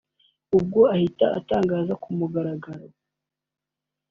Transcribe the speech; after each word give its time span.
ubwo 0.57 0.81
ahita 0.95 1.25
atangaza 1.39 1.93
ku 2.01 2.09
mugaragaro 2.17 2.87